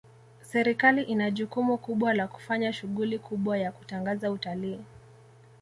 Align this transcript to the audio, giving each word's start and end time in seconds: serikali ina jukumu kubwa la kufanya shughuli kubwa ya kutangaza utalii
serikali 0.41 1.01
ina 1.03 1.31
jukumu 1.31 1.77
kubwa 1.77 2.13
la 2.13 2.27
kufanya 2.27 2.73
shughuli 2.73 3.19
kubwa 3.19 3.57
ya 3.57 3.71
kutangaza 3.71 4.31
utalii 4.31 4.79